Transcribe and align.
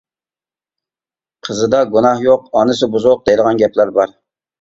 قىزىدا 1.47 1.81
گۇناھ 1.95 2.23
يوق 2.29 2.47
ئانىسى 2.61 2.89
بۇزۇق 2.95 3.21
دەيدىغان 3.29 3.61
گەپلەر 3.61 3.93
بار. 3.99 4.15